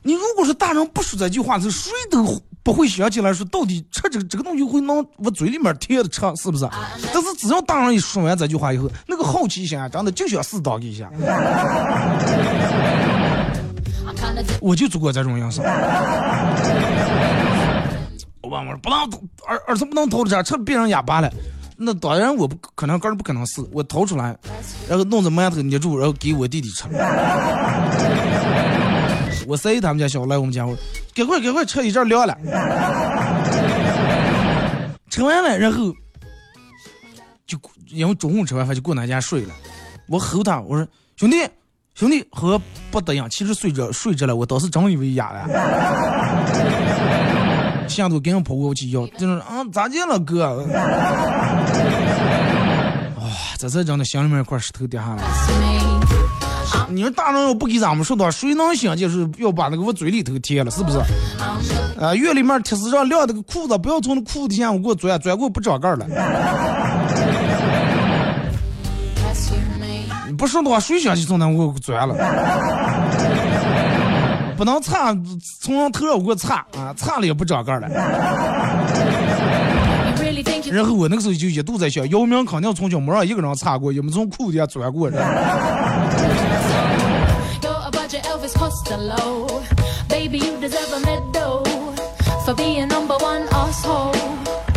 [0.02, 6.68] 你如果说大人不说这句话，是谁都不会想起来说到底吃这个这个东西会能往嘴里面贴着吃，是不是？
[7.12, 11.10] 但是只要大人一说完这句话以后，那个好奇心啊，真的就想试当一下。
[14.60, 15.60] 我就做过这种样式。
[18.42, 18.98] 我问我不能
[19.46, 21.32] 儿儿子不能掏出来，吃别人哑巴了。
[21.76, 24.36] 那当然我不可能，根本不可能是我掏出来，
[24.88, 26.84] 然后弄着馒头捏住，然后给我弟弟吃。
[29.46, 30.76] 我三姨他们家小来我们家，我
[31.14, 32.36] 赶快赶快吃一阵凉了。
[35.10, 35.92] 吃完了，然后
[37.46, 39.54] 就因为中午吃完饭就过俺家睡了。
[40.08, 41.36] 我吼他，我说兄弟
[41.96, 45.48] 兄弟和不得样，其实睡着睡着了，我当时真以为哑了。
[47.88, 50.56] 下头赶紧跑过去要，就是啊，咋的了哥？
[53.18, 53.24] 哇，
[53.56, 55.22] 这才真的心里面一块石头掉下来。
[56.90, 60.98] 你说大人要不给咱们说的，谁能想就是要把那个往嘴里头贴了，是不是？
[61.98, 66.06] 啊，院里面铁丝上晾那个裤子，不要从那裤子底下我给我钻，钻过不长盖了。
[70.36, 72.14] 不说的话，谁想去从那屋钻了？
[74.56, 75.14] 不能擦，
[75.60, 77.88] 从上头上给我擦啊，擦了也不长个了。
[80.72, 85.08] 然后我那个时候就一度在想，姚明肯定从小没让一个人擦过，也没从裤底下钻过。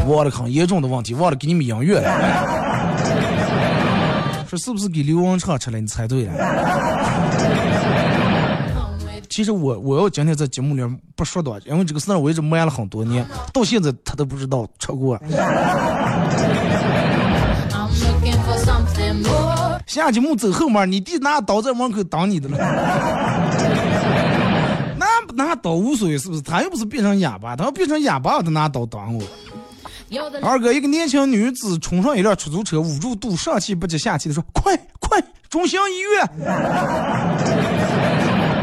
[0.08, 2.69] 忘了很严重的问题，忘了给你们音乐了。
[4.50, 5.80] 说是不是给刘文畅吃了？
[5.80, 6.34] 你猜对了。
[9.30, 10.82] 其实我我要今天在节目里
[11.16, 13.24] 不说的，因为这个事儿我一直瞒了很多年，
[13.54, 15.22] 到现在他都不知道吃过。
[19.86, 22.58] 下节目走后门，你弟拿刀在门口挡你的了。
[24.98, 26.42] 拿拿刀无所谓，是不是？
[26.42, 29.24] 他又不是变成哑巴，他要变成哑巴，他拿刀挡我。
[30.42, 36.30] 二哥，一个年轻女子冲上一辆出租车，捂住肚，上气不接下气的说：“快快，中心医院！”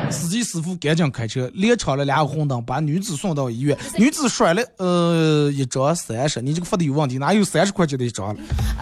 [0.11, 3.76] 司机师傅赶紧开车，连闯了两个红灯，把女子送到医院。
[3.99, 8.36] 女子甩了，呃，一张三十，你这个发的有问题，哪有三十块钱的一张了？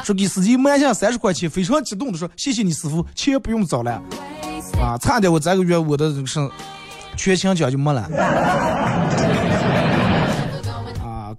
[0.04, 4.02] 说给司机买下三十块钱，非常激动的说：“谢谢你师傅，钱不用找了。”
[4.80, 6.38] 啊，差点我这个月我的这个是
[7.16, 8.06] 全勤奖就没了。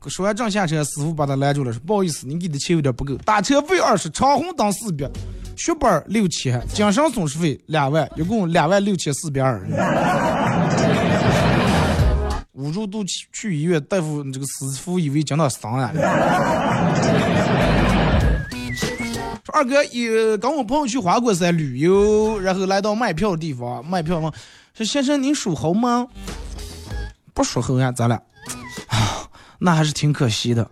[0.09, 5.09] 说完正下车，师傅把他拦住了，说：“不好意思，你给的钱有点不够，打车费二十，长红灯四百。”
[5.57, 9.65] 血本六千，精神损失费两万，一共两万六千四百二。
[12.51, 15.91] 捂住肚去去医院，大夫这个师傅以为讲到伤了。
[19.45, 24.31] 说二哥也跟我朋友去花果山旅游，然后来到卖票的地方，卖票问
[24.73, 26.05] 说先生您属猴吗？
[27.33, 28.21] 不属猴呀，咱俩，
[29.59, 30.67] 那还是挺可惜的。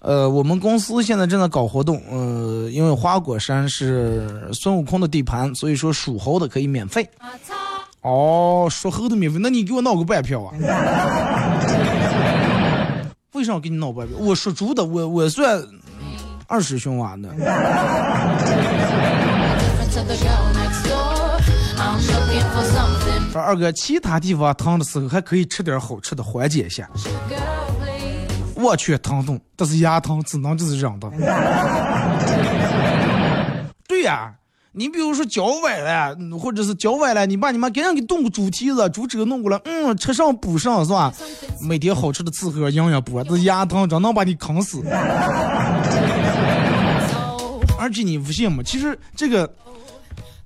[0.00, 7.08] 呃，我们公司现在正在搞活动，呃，因为花果山是孙悟空的地盘，所以说属猴的可以免费。
[8.00, 10.52] 哦，属猴的免费，那你给我闹个半票啊？
[13.34, 14.16] 为啥给你闹半票？
[14.18, 15.64] 我属猪的，我我算
[16.48, 17.28] 二师兄娃呢。
[23.32, 26.90] 说二哥，其他地方疼的时候还可以吃点好吃的缓解一下。
[28.62, 31.10] 我去疼痛，但是牙疼只能就是忍的。
[33.88, 34.32] 对呀、
[34.72, 41.12] 你比如说脚崴了，或者是脚崴了，你把你妈给人给动个猪蹄子、猪肘弄过来，嗯，吃上补上是吧？
[41.60, 44.82] 每天好吃的伺候营养补，但是牙疼真能把你坑死。
[47.78, 48.62] 而且你不信吗？
[48.64, 49.52] 其实这个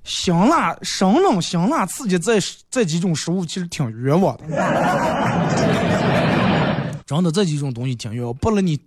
[0.03, 2.39] 香辣、生冷、香辣刺激这
[2.69, 4.43] 这几种食物其实挺冤枉的。
[7.07, 8.77] 真的这几种东西挺冤枉，不了你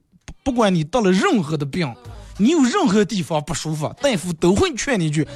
[0.45, 1.91] 不管你得了任何的病，
[2.37, 5.27] 你有任何地方不舒服，大夫都会劝你一句：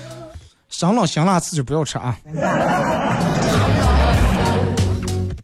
[0.68, 2.14] 生冷、香辣自己不要吃啊。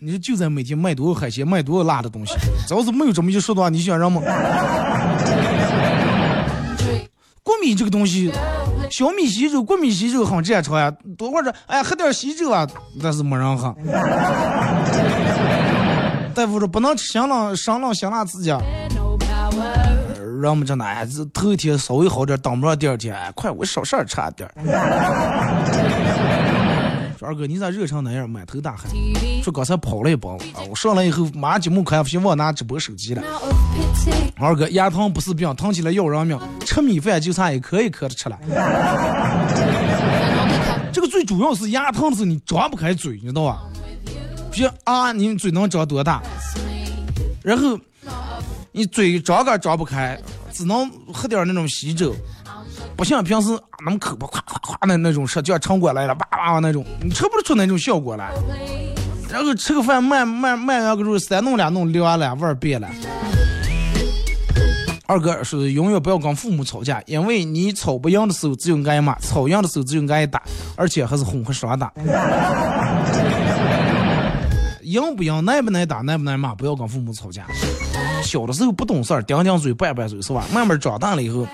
[0.03, 2.35] 你说就在每天卖多少海鲜，卖多少辣的东西，
[2.69, 4.21] 只要是没有这么一说的话，你想让吗？
[7.43, 8.31] 过敏这个东西，
[8.91, 10.95] 小米稀粥、过敏稀粥很正常呀。
[11.17, 12.69] 多会儿，哎，喝点稀粥啊，
[13.03, 13.75] 但是没人喝。
[16.35, 18.51] 大夫说不能吃香辣、生辣、香辣刺激。
[20.41, 20.85] 让我们真的，
[21.35, 24.51] 头一天稍微好点，等不上第二天，哎，快我少事儿差点。
[27.19, 28.91] 说二哥，你咋热成那样，满头大汗？
[29.43, 33.23] 说刚才跑了一帮啊，我上来以后马上节目开，不行忘拿直播手机了。
[34.39, 38.39] 二哥，牙疼不是病，疼起来要人命，吃米饭就差一颗一颗的吃了。
[40.91, 43.61] 这个最主要是牙疼的时你张不开嘴，你知道吧？
[44.51, 46.23] 比啊，你嘴能张多大？
[47.43, 47.79] 然后
[48.73, 50.21] 你嘴张个张不开，
[50.53, 52.15] 只能喝点那种稀粥，
[52.97, 58.31] 不像平时啊那么口巴夸夸夸的那种吃，就像城管来了，哇哇哇那种，你吃不出那种效果来。
[59.31, 62.89] 然后吃个饭慢慢慢完个肉，三弄两弄凉了，味儿变了。
[65.07, 70.43] 二哥说，永远不要跟父母吵架，因为你吵不赢的时候只有挨骂，吵赢的时候只有挨打，
[70.77, 71.93] 而且还是混合双打。
[74.91, 77.47] 赢不赢，耐不耐打，耐不耐骂，不要跟父母吵架。
[78.25, 80.45] 小的时候不懂事儿，顶顶嘴，拌拌嘴是吧？
[80.53, 81.47] 慢慢长大了以后，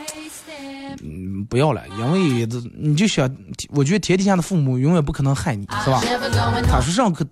[1.02, 3.30] 嗯，不要了，因为这你就想，
[3.70, 6.00] 我觉得天底下的父母永远不可能害你，是吧？
[6.66, 7.26] 他说上课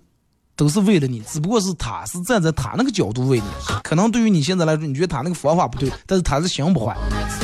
[0.55, 3.45] 都是为了你，只不过是他是站在他那个角度为你。
[3.83, 6.95] 可能对于你现在来说，你觉得他那个方法不对，但是他是心不坏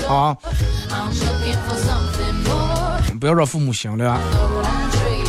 [0.08, 0.38] 啊！
[3.20, 4.20] 不要让父母心凉。
[4.32, 5.26] The wrong tree.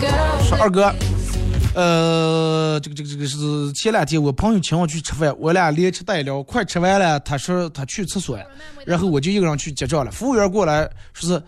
[0.00, 0.94] Girl, 说二哥，
[1.74, 8.38] 呃，这个这个这个是前两天我朋友请我去吃饭，我俩连吃带聊，快吃完了，他说他去厕所，
[8.84, 10.10] 然后我就一个人去结账了。
[10.10, 11.42] 服务员过来说是，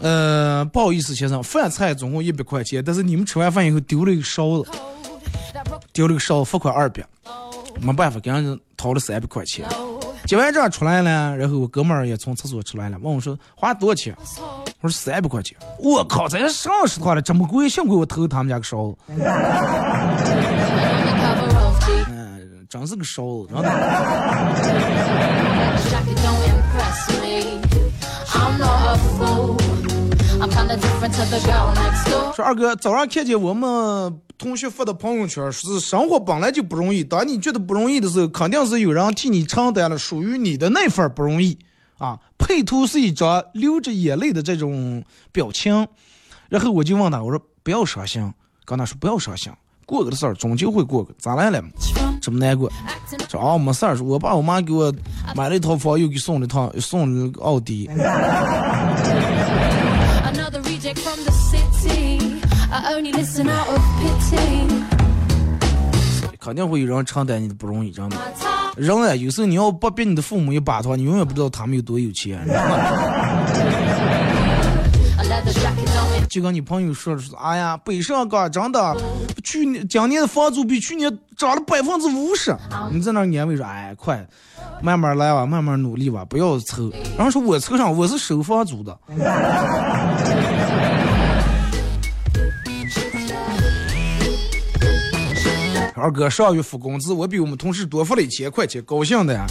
[0.00, 4.70] 呃，不好意思先生，饭菜总共一百块钱，但是你们吃完饭以后丢了一个勺子，
[5.92, 7.06] 丢了个勺子，罚款二百。
[7.80, 9.66] 没办法，给人掏了三百块钱。
[10.26, 14.16] 结完账出来了，然后我哥们儿也从厕所出来了，问我说花多少钱？
[14.80, 15.56] 我说三百块钱。
[15.78, 18.96] 我靠，这上十块了，这么贵，幸亏我偷他们家个勺子，
[22.08, 23.70] 嗯，真是个勺子，真的。
[32.34, 41.56] 说二哥，早上看见我们同学发的朋友圈，说是生活本来就不容易，当你觉得不容易的时候，肯定是有人替你承担了属于你的那份不容易
[41.98, 42.18] 啊。
[42.38, 45.86] 配图是一张流着眼泪的这种表情，
[46.48, 48.32] 然后我就问他，我说不要伤心，
[48.64, 49.52] 跟他说不要伤心，
[49.86, 51.62] 过个的事儿终究会过个，咋来了？
[52.20, 52.70] 这么难过？
[53.30, 54.92] 说啊没事儿，我爸我妈给我
[55.36, 57.88] 买了一套房，又给送了一套送了个奥迪。
[60.94, 62.40] another reject from the city.
[62.70, 64.68] I only listen out of pity.
[66.38, 68.16] 肯定会有人承担你的不容易，真的。
[68.16, 72.46] My top 人啊，有时候你要不逼你的父母一把的话，你永远不知道他们有多有钱。
[76.28, 78.96] 就跟你朋友说哎呀，北上广真的，
[79.44, 82.54] 去年今年的房租比去年涨了百分之五十。
[82.90, 84.26] 你在那儿安慰说，哎，快，
[84.82, 86.90] 慢慢来吧，慢慢努力吧，不要愁。
[87.16, 88.98] 然后说我愁上，我是收房租的。
[96.04, 99.46] 二哥上月付工资，我比我们同事多付了一千块钱，高兴的呀。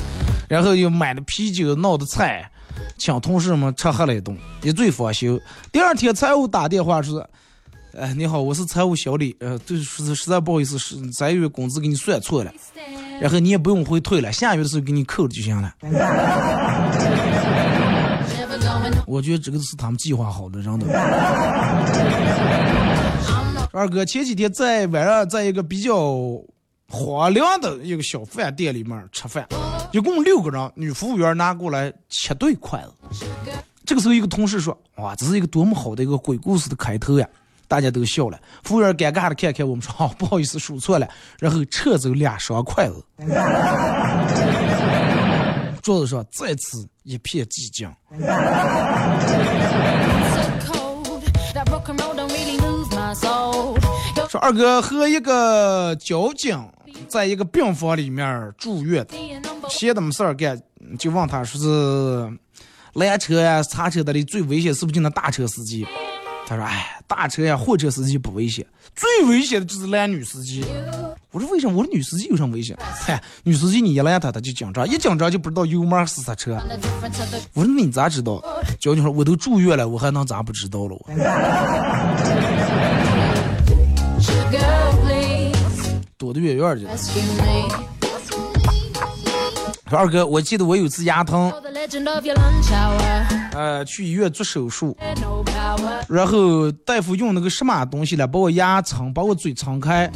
[0.48, 2.48] 然后又买的啤酒，闹的菜，
[2.96, 5.42] 请同事们吃喝了一顿，一醉方休。
[5.72, 7.28] 第二天财务打电话说
[7.98, 12.54] ：“哎，你好，我是财务小李，呃，对，实实在不好意思，是这月工资给你算错了，
[13.20, 15.74] 然后你也不用回退了，下月的时候给你扣了就行了。
[19.08, 20.86] ”我觉得这个是他们计划好的，真的。
[23.76, 26.16] 二哥前几天在晚上在一个比较
[26.88, 29.48] 荒凉的一个小饭店里面吃饭，
[29.92, 33.26] 一共六个人，女服务员拿过来七对筷子。
[33.84, 37.28] 这个时候，一个同事说：“哇，这是一个多么好的一个鬼故事的开头呀！”
[37.68, 38.40] 大家都笑了。
[38.64, 41.10] 服务员尴尬的看看我们说：“哦，不好意思，数错了。”
[41.42, 43.04] 然后撤走两双筷子。
[45.82, 47.92] 桌子上再次一片寂静。
[54.34, 56.60] 说二哥和一个交警
[57.08, 59.06] 在一个病房里面住院，
[59.70, 60.60] 闲的没事儿干，
[60.98, 62.40] 就问他说是
[62.94, 65.86] 拦车呀、擦车的里最危险是不是就那大车司机？
[66.48, 68.66] 他说：“哎，大车呀、货车司机不危险，
[68.96, 70.66] 最危险的就是拦女司机。”
[71.30, 71.78] 我说：“为什么？
[71.78, 72.76] 我说女司机有什么危险？
[72.80, 76.60] 嗨，女司机你一拦她，她就紧张，一紧张就不知道油门是刹车。
[77.54, 78.44] 我说你咋知道？
[78.80, 81.10] 交警说：“我都住院了，我还能咋不知道了？”我
[86.18, 86.84] 躲得远远。
[86.84, 86.98] 的。
[89.90, 91.54] 说二哥，我记得我有次牙疼，
[93.52, 94.98] 呃，去医院做手术，
[96.08, 100.10] 然后大夫用那个什么东西来把我牙撑，把我嘴撑开，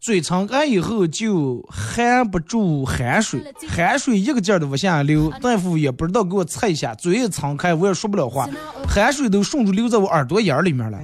[0.00, 8.46] 嘴撑开以后就含不住汗水，汗水一个劲儿的往下流，大夫也不知道给我测一下，嘴也撑开，我也说不了话，
[8.86, 10.98] 汗水都顺着流在我耳朵眼儿里面了。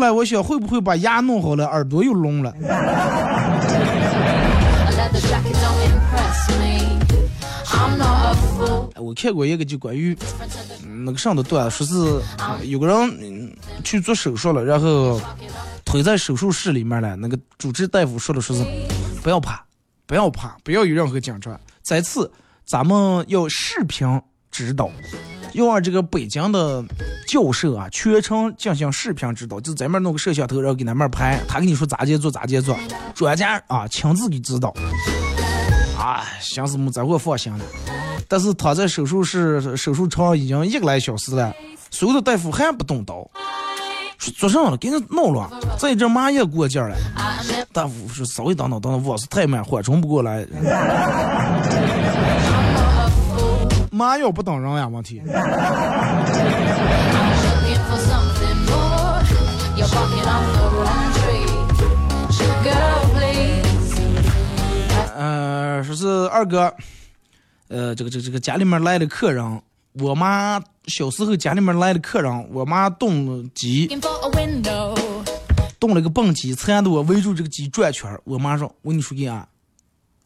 [0.00, 2.54] 后来我想，会不会把牙弄好了，耳朵又聋了？
[8.96, 10.16] 我看过一个就关于
[11.04, 11.94] 那个上的段，说是
[12.66, 15.20] 有个人去做手术了，然后
[15.84, 17.14] 推在手术室里面了。
[17.16, 18.64] 那个主治大夫说的说是
[19.22, 19.62] 不要怕，
[20.06, 21.60] 不要怕，不要有任何紧张。
[21.82, 22.32] 再次
[22.64, 24.08] 咱们要视频
[24.50, 24.90] 指导，
[25.52, 26.84] 要让这个北京的
[27.26, 32.76] 教授啊全程进行视频指导，就在那弄个摄像头，然后给那面拍，他跟你说咋接做咋接做，
[33.14, 34.74] 专家啊亲自给指导。
[35.98, 37.64] 啊，想死木，这会放心了。
[38.26, 41.54] 但是躺在手术室手术床已经一个来小时了，
[41.90, 43.28] 所有的大夫还不动刀，
[44.16, 45.50] 说做上了，给你弄了。
[45.78, 46.96] 这一阵麻也过劲了，
[47.72, 50.46] 大夫说稍微等等等等，我是太慢，缓冲不过来。
[54.00, 55.20] 麻药不等人呀，问题。
[65.14, 66.74] 呃，说是二哥，
[67.68, 69.60] 呃，这个这个这个家里面来的客人，
[69.92, 73.86] 我妈小时候家里面来的客人，我妈动鸡，
[75.78, 79.46] 动了个蹦鸡，缠着我围住这个鸡转圈我妈说：“我跟你说给啊，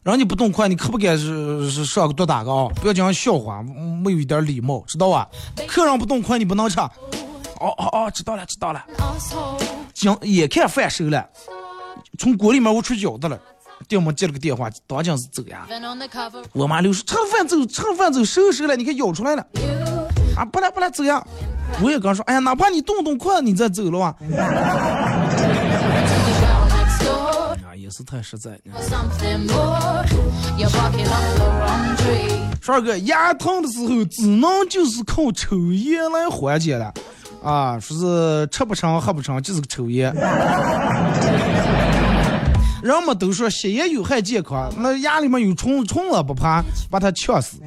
[0.05, 2.69] 让你不动筷，你可不该是是上个多大个啊？
[2.75, 5.27] 不要讲笑话，没有一点礼貌，知道吧？
[5.67, 6.79] 客人不动筷，你不能吃。
[6.79, 6.91] 哦
[7.61, 8.85] 哦哦，知道了知道了。
[9.95, 11.27] 讲眼看饭熟了，
[12.19, 13.41] 从锅里面我出饺子了。
[13.89, 15.67] 给我们接了个电话，当将是走呀。
[16.53, 19.45] 我妈就说：“吃饭走，吃饭走，收拾了，你看舀出来了。”
[20.37, 21.23] 啊，不来不来，走呀！
[21.83, 24.15] 我也刚说：“哎呀，哪怕你动动筷，你再走了哇。”
[27.97, 28.51] 是太实在。
[32.61, 36.93] 十二哥，牙疼的时候只能就是靠抽烟来缓解了。
[37.41, 40.13] 啊，说是吃不成喝不成，就是个抽烟。
[42.83, 47.59] 人们都说吸烟有害健康，那牙里面有虫，虫子不怕，把它呛死。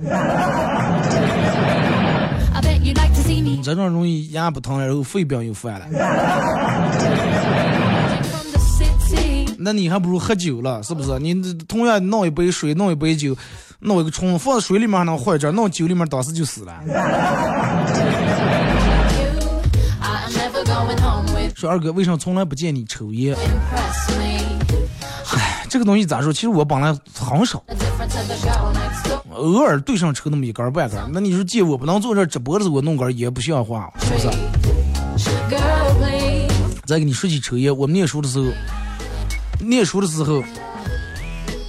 [3.64, 5.86] 这种容易牙不疼，然后肺病又犯了。
[9.68, 11.20] 那你还不如喝酒了，是不是？
[11.20, 11.34] 你
[11.68, 13.36] 同样弄一杯水，弄一杯酒，
[13.80, 16.74] 弄一个虫子放在水里面还能活一阵，弄酒里面当时就死了。
[21.54, 23.36] 说二哥，为什么从来不见你抽烟？
[25.68, 26.32] 这个东西咋说？
[26.32, 27.62] 其实我本来很少，
[29.32, 30.98] 偶尔对上抽那么一根半根。
[31.12, 34.30] 那你说借我不能坐这直播的时候我弄根也不像话，是不是？
[36.86, 38.46] 再给你说起抽烟，我们念书的时候，
[39.60, 40.44] 念书的时候，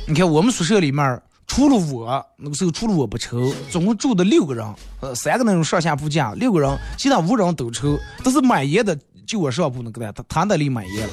[0.07, 4.67] 你看我们宿舍里面除了我那个时候除了我不抽，总共住的六个人，
[5.01, 11.13] 呃，三个那种上下铺架，六个人，其他五人都抽，但是买烟的就我上铺那个他他那里买烟了。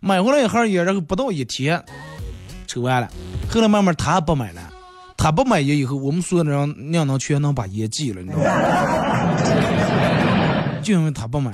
[0.00, 1.84] 买回来一盒烟，然后不到一天
[2.68, 3.10] 抽完了。
[3.50, 4.62] 后来慢慢他不买了，
[5.16, 9.47] 他不买烟以后，我们所有的人娘能全能把烟戒了，你知道吗？
[10.82, 11.52] 就因为他不买。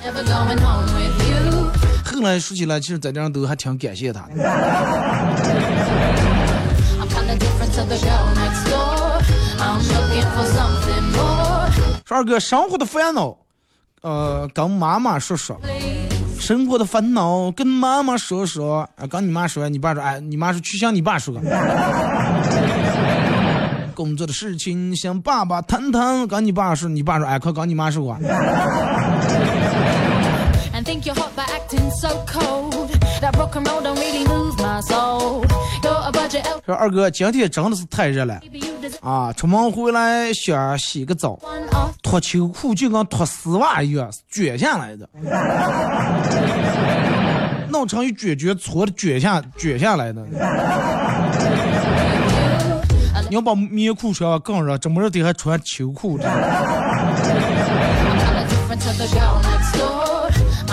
[2.05, 4.31] 后来说起来，其实在这样都还挺感谢他的。
[12.05, 13.37] 说二哥，生活的烦恼，
[14.03, 15.61] 呃，跟妈妈说说。
[16.39, 21.35] 生活的烦恼跟妈妈说说，啊，跟你妈说，你爸说，哎，你妈说去向你爸说。
[23.95, 28.15] 工作的事情向爸爸谈谈，跟你爸说，你爸说，哎，快跟你妈说。
[30.85, 32.91] Think you're hot by acting so cold.
[33.23, 35.43] That rock and roll don't really move my soul.
[35.83, 36.61] You're a budget elf.
[36.67, 38.39] 说二哥，今天真的是太热了
[39.01, 39.33] 啊！
[39.33, 41.39] 出门回来想洗个澡，
[42.03, 45.09] 脱秋裤就跟脱丝袜一样，卷下来的，
[47.71, 50.23] 弄成一卷卷搓的卷下卷下来的。
[53.31, 56.29] 你要把棉裤穿更热，这么热天还穿秋裤，这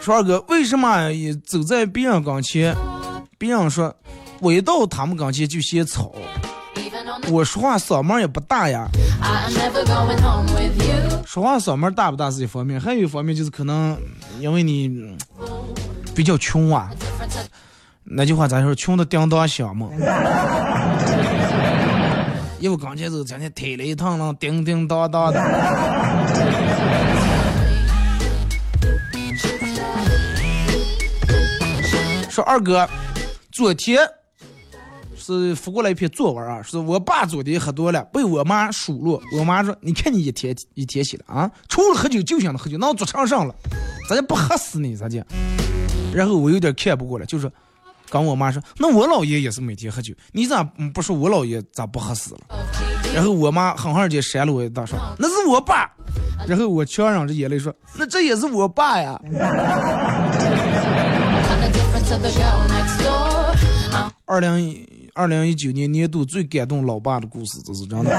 [0.00, 2.74] 说二哥，为什么也走在别人跟前，
[3.38, 3.94] 别人说
[4.40, 6.12] 我一到他们跟前就嫌吵
[7.30, 8.88] 我说话嗓门也不大呀。
[11.24, 13.96] 说话嗓门大不大是一方面，还有一方面就是可能
[14.40, 15.16] 因为你嗯
[16.14, 16.90] 比较穷啊。
[18.02, 18.74] 那句话咋说？
[18.74, 19.88] 穷的叮当响嘛。
[22.60, 25.40] 因为刚才走，今天推了一趟了，叮叮当当的。
[32.34, 32.88] 说二哥，
[33.52, 33.96] 昨天
[35.16, 39.22] 是发过来一篇作文啊，是我爸昨天喝多了，被我妈数落。
[39.38, 43.54] 我妈说：“你看你一天一天起来啊，除了喝酒就想着喝酒，那坐床上了，
[44.08, 44.96] 咋就不喝死你？
[44.96, 45.24] 咋的？”
[46.12, 47.48] 然后我有点看不过来，就说，
[48.10, 52.40] 跟我妈说：“那我姥爷也是每天喝酒，你咋不说我姥爷咋不喝死了？”
[53.14, 55.88] 然后我妈狠狠地扇了我一大说：“那是我爸。”
[56.48, 59.16] 然后我强忍着眼泪说：“那这也是我爸呀。”
[64.26, 68.10] 二零二零一九年年度最感动老爸的故事，这是真的。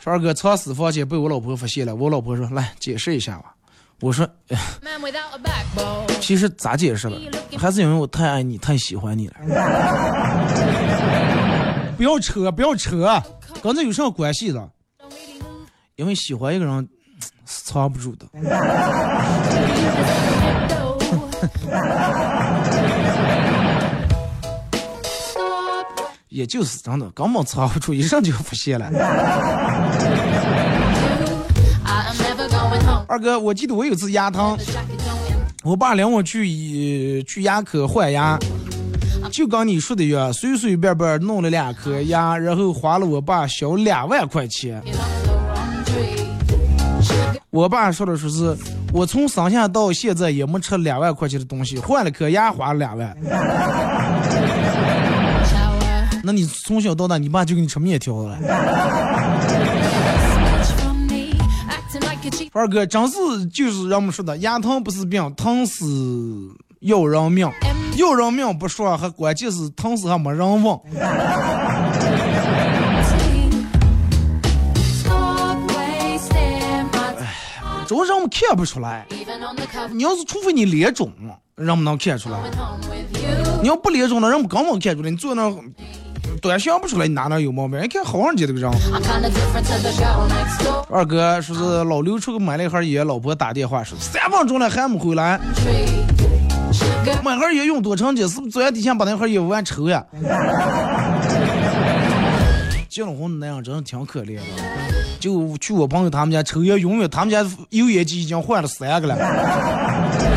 [0.00, 3.56] 说二哥藏私房钱被我老婆发现了，我老婆说：“来解释一下吧。”
[4.02, 7.18] 我说哎 Man without a backbone.：“ 其实咋解释了？
[7.58, 9.34] 还是因为我太爱你，太喜欢你了。”
[11.96, 13.22] 不要扯，不要扯，
[13.62, 15.66] 跟这有什么关系了？Don't really move
[15.96, 16.88] 因为喜欢一个人
[17.46, 18.26] 是藏不住的。
[26.28, 28.86] 也就是真的，根本藏不住，一上就发现了。
[33.08, 34.58] 二哥，我记得我有次牙疼
[35.62, 38.38] 我爸领我去医去牙科换牙，
[39.30, 44.82] 就跟你说的一样，随随便便弄了两颗牙，然后花了我爸小两万块钱。
[47.56, 48.54] 我爸说的说是，
[48.92, 53.16] 我从生下到现在也没吃两万块钱的东西，换了颗牙花了两万。
[56.22, 58.38] 那你从小到大，你爸就给你吃面条了.
[62.52, 65.86] 二哥，真是就是人们说的，牙疼不是病，疼死
[66.80, 67.50] 要人命，
[67.96, 70.78] 要人命不说，还关键是疼死还没人问。
[77.86, 79.06] 主要人们看不出来。
[79.92, 81.12] 你要是除非你脸肿，
[81.54, 82.38] 人们能看出来。
[83.62, 85.10] 你要不脸肿了，人们根本看出来。
[85.10, 85.54] 你坐那儿
[86.42, 87.80] 端详不出来你哪哪有毛病。
[87.82, 88.70] 一看好上街这个人。
[90.90, 95.40] 二哥说是老刘出去买了一盒烟，老婆打电话说三分钟了还没回来。
[97.22, 98.28] 买盒烟用多长时间？
[98.28, 100.04] 是不是昨天底下把那盒烟完抽呀？
[102.96, 104.42] 结了婚那样真的挺可怜的。
[105.20, 109.14] 就去我朋友他们家抽烟，永远他们家油烟机已经换了三个了。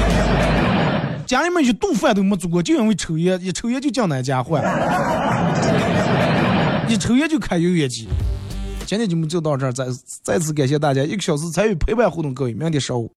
[1.26, 4.62] 家里面一顿饭都没做过，就因为抽烟，一抽烟就进咱家换，
[6.90, 8.10] 一抽烟就开油烟机。
[8.86, 9.86] 今天节目就到这儿，再
[10.22, 13.08] 再次感谢大家一个小时参与陪伴互动，各位，明天上午